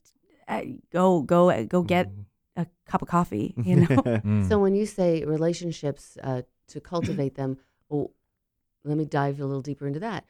[0.47, 2.11] Uh, go, go, go get
[2.57, 3.55] a cup of coffee.
[3.65, 4.49] You know, Mm.
[4.49, 8.11] So when you say relationships uh, to cultivate them, well,
[8.85, 10.25] let me dive a little deeper into that.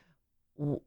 [0.59, 0.81] W-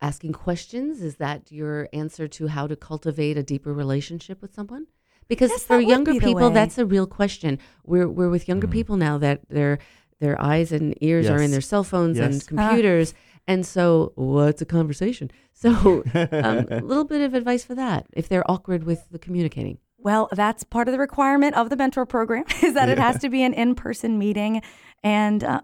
[0.00, 4.86] Asking questions is that your answer to how to cultivate a deeper relationship with someone?
[5.28, 6.54] Because for younger be people, way.
[6.54, 7.58] that's a real question.
[7.84, 8.72] We're we're with younger Mm.
[8.72, 9.78] people now that their
[10.20, 12.32] their eyes and ears are in their cell phones Yes.
[12.32, 13.14] and computers,
[13.46, 15.30] and so what's a conversation?
[15.52, 15.70] So
[16.14, 19.78] um, a little bit of advice for that if they're awkward with the communicating.
[19.98, 23.28] Well, that's part of the requirement of the mentor program is that it has to
[23.28, 24.60] be an in-person meeting,
[25.02, 25.60] and uh,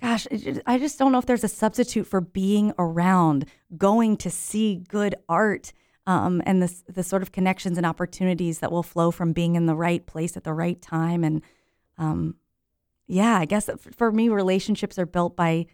[0.00, 0.26] gosh,
[0.66, 5.14] I just don't know if there's a substitute for being around, going to see good
[5.28, 5.72] art,
[6.06, 9.66] um, and the the sort of connections and opportunities that will flow from being in
[9.66, 11.42] the right place at the right time, and
[11.98, 12.36] um,
[13.06, 15.66] yeah, I guess for me, relationships are built by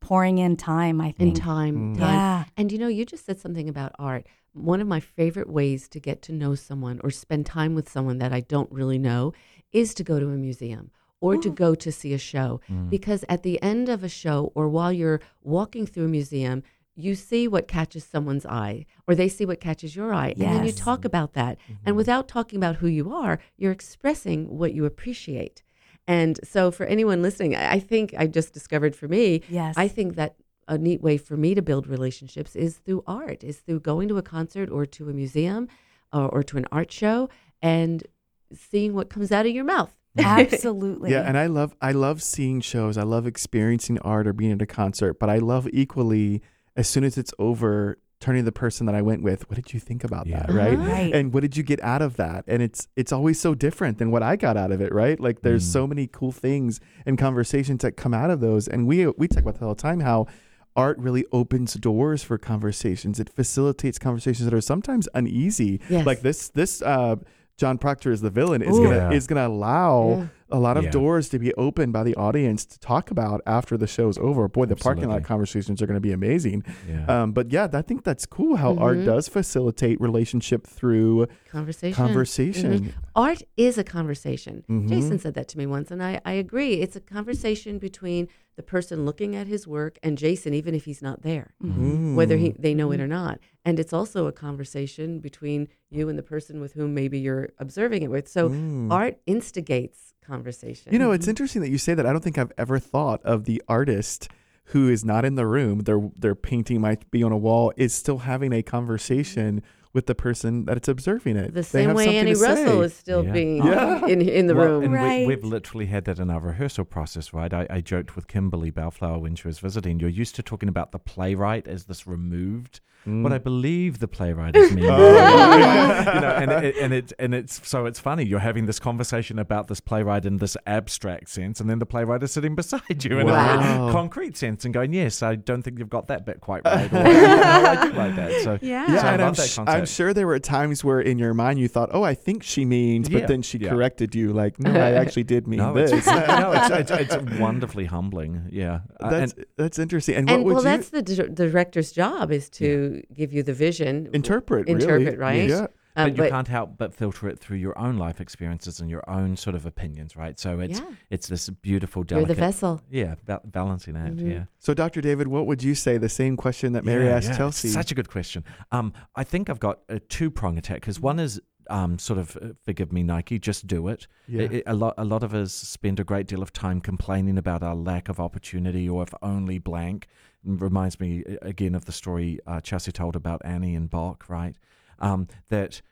[0.00, 1.00] pouring in time.
[1.00, 1.36] I in think.
[1.36, 1.94] time.
[1.94, 1.98] Mm.
[1.98, 2.14] time.
[2.14, 2.44] Yeah.
[2.56, 4.26] And you know, you just said something about art.
[4.52, 8.18] One of my favorite ways to get to know someone or spend time with someone
[8.18, 9.32] that I don't really know
[9.72, 12.60] is to go to a museum or to go to see a show.
[12.70, 12.88] Mm.
[12.88, 16.62] Because at the end of a show or while you're walking through a museum,
[16.96, 20.30] you see what catches someone's eye or they see what catches your eye.
[20.30, 21.58] And then you talk about that.
[21.68, 21.96] And mm-hmm.
[21.96, 25.62] without talking about who you are, you're expressing what you appreciate.
[26.08, 29.74] And so for anyone listening, I I think I just discovered for me, Yes.
[29.76, 30.36] I think that
[30.68, 34.16] a neat way for me to build relationships is through art, is through going to
[34.16, 35.68] a concert or to a museum
[36.12, 37.28] or, or to an art show
[37.62, 38.04] and
[38.52, 39.92] seeing what comes out of your mouth.
[40.18, 41.10] Absolutely.
[41.10, 42.96] Yeah, and I love I love seeing shows.
[42.96, 46.40] I love experiencing art or being at a concert, but I love equally
[46.76, 49.74] as soon as it's over turning to the person that I went with, what did
[49.74, 50.78] you think about that, right?
[50.78, 51.14] Right.
[51.14, 52.44] And what did you get out of that?
[52.46, 55.20] And it's it's always so different than what I got out of it, right?
[55.20, 55.72] Like there's Mm.
[55.72, 58.68] so many cool things and conversations that come out of those.
[58.68, 60.26] And we we talk about that all the time how
[60.74, 63.18] art really opens doors for conversations.
[63.20, 65.80] It facilitates conversations that are sometimes uneasy.
[65.90, 66.06] Yes.
[66.06, 67.16] Like this this uh
[67.58, 68.84] John Proctor is the villain is Ooh.
[68.84, 69.12] gonna Yeah.
[69.12, 70.26] is gonna allow Yeah.
[70.50, 70.90] A lot of Yeah.
[70.90, 74.46] doors to be opened by the audience to talk about after the show's over.
[74.48, 76.62] Boy, the parking lot conversations are going to be amazing.
[76.88, 77.04] Yeah.
[77.22, 79.04] Um, but yeah, I think that's cool how art Mhm.
[79.06, 81.94] does facilitate relationship through Conversation.
[81.96, 82.78] conversation.
[82.78, 82.92] Mhm.
[83.16, 84.62] Art is a conversation.
[84.68, 84.88] Mhm.
[84.88, 86.74] Jason said that to me once, and I, I agree.
[86.74, 91.02] It's a conversation between the person looking at his work and Jason, even if he's
[91.02, 93.38] not there, whether he, they know it or not.
[93.66, 98.02] And it's also a conversation between you and the person with whom maybe you're observing
[98.02, 98.28] it with.
[98.28, 98.90] So Mm.
[98.90, 100.92] art instigates conversation.
[100.92, 102.06] You know, it's interesting that you say that.
[102.06, 104.28] I don't think I've ever thought of the artist
[104.70, 105.80] who is not in the room.
[105.80, 107.72] Their their painting might be on a wall.
[107.76, 109.62] Is still having a conversation
[109.92, 111.46] with the person that's observing it.
[111.54, 112.84] the They same have way something Annie to Russell say.
[112.86, 113.32] is still Yeah.
[113.32, 114.06] being Yeah.
[114.06, 114.84] in in the Well, room.
[114.84, 115.26] and Right.
[115.26, 117.50] we, we've literally had that in our rehearsal process, right?
[117.54, 119.98] I, I joked with Kimberly Belflower when she was visiting.
[119.98, 124.56] You're used to talking about the playwright as this removed, what I believe the playwright
[124.56, 124.90] is meaning.
[124.96, 124.98] Mm.
[124.98, 126.14] Oh, yeah.
[126.14, 128.24] you know, and it, and it and it's so it's funny.
[128.24, 132.22] You're having this conversation about this playwright in this abstract sense, and then the playwright
[132.22, 133.78] is sitting beside you in a Wow.
[133.84, 136.92] more concrete sense and going, "Yes, I don't think you've got that bit quite right."
[136.92, 138.42] Or, no, I do like that.
[138.42, 138.86] So Yeah.
[138.90, 141.34] Yeah, so I and I'm, that sh- I'm sure there were times where in your
[141.34, 143.68] mind you thought, "Oh, I think she means," but Yeah, then she yeah.
[143.70, 147.38] corrected you, like, "No, I actually did mean no, this." it's, no, it's, it's, it's
[147.40, 148.48] wonderfully humbling.
[148.50, 150.16] Yeah, Uh, that's and- that's interesting.
[150.16, 153.42] And, And what would well, you that's the di- director's job is to give you
[153.42, 154.66] the vision, interpret?
[154.66, 154.82] really.
[154.82, 155.48] interpret, right?
[155.48, 155.66] Yeah.
[155.98, 159.02] Um, but you can't help but filter it through your own life experiences and your
[159.08, 160.38] own sort of opinions, right?
[160.38, 162.82] So it's yeah, it's this beautiful, you're delicate, the vessel.
[162.90, 164.16] yeah, ba- balancing act.
[164.16, 164.30] Mhm.
[164.30, 164.44] Yeah.
[164.58, 165.00] So, Dr.
[165.00, 165.96] David, what would you say?
[165.96, 167.36] The same question that Mary Yeah, asked yeah.
[167.38, 167.68] Chelsea.
[167.68, 168.44] Such a good question.
[168.72, 172.36] Um, I think I've got a two prong attack because one is um, sort of
[172.42, 174.06] uh, forgive me, Nike, just do it.
[174.28, 174.42] yeah.
[174.42, 177.38] It- it- a lot, a lot of us spend a great deal of time complaining
[177.38, 180.06] about our lack of opportunity or if only blank.
[180.46, 184.54] Reminds me again of the story uh, Chelsea told about Annie and Bok, right?
[185.00, 185.82] Um, that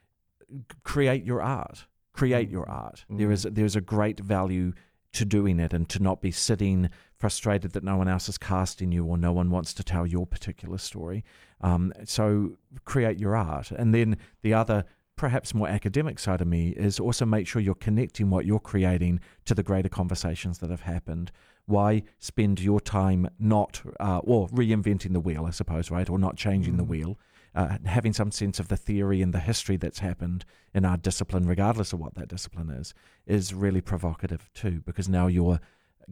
[0.84, 3.04] create your art, create your art.
[3.10, 3.32] There Mm.
[3.32, 4.72] is there's a great value
[5.12, 8.92] to doing it and to not be sitting frustrated that no one else is casting
[8.92, 11.24] you or no one wants to tell your particular story.
[11.60, 14.84] Um, so create your art, and then the other
[15.16, 19.20] perhaps more academic side of me is also make sure you're connecting what you're creating
[19.44, 21.30] to the greater conversations that have happened.
[21.66, 26.08] Why spend your time not, uh, or reinventing the wheel, I suppose, right?
[26.10, 26.88] Or not changing the Mm.
[26.88, 27.18] wheel,
[27.54, 30.44] uh, having some sense of the theory and the history that's happened
[30.74, 32.92] in our discipline, regardless of what that discipline is,
[33.26, 35.60] is really provocative too, because now you're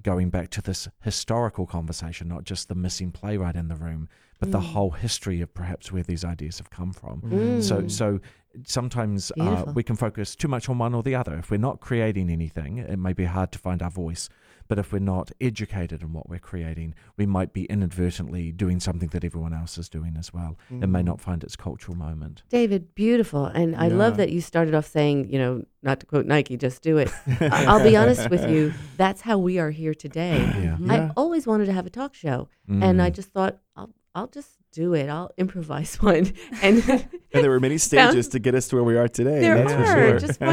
[0.02, 4.08] going back to this historical conversation, not just the missing playwright in the room,
[4.40, 4.72] but the Mm.
[4.72, 7.20] whole history of perhaps where these ideas have come from.
[7.20, 7.62] Mm.
[7.62, 8.20] So, so
[8.64, 11.36] sometimes uh, we can focus too much on one or the other.
[11.36, 14.28] If we're not creating anything, it may be hard to find our voice.
[14.68, 19.08] But if we're not educated in what we're creating, we might be inadvertently doing something
[19.10, 20.56] that everyone else is doing as well.
[20.70, 21.04] It may Mhm.
[21.06, 22.42] not find its cultural moment.
[22.48, 23.46] David, beautiful.
[23.46, 26.82] And I love that you started off saying, you know, not to quote Nike, just
[26.82, 27.10] do it.
[27.40, 30.38] I- I'll be honest with you, that's how we are here today.
[30.62, 30.76] Yeah.
[30.88, 33.14] I always wanted to have a talk show, and I Mm.
[33.14, 35.08] just thought, I'll, I'll just do it.
[35.10, 36.32] I'll improvise one.
[36.62, 39.40] And And there were many stages to get us to where we are today.
[39.40, 40.18] there that's for are sure.
[40.18, 40.48] just finding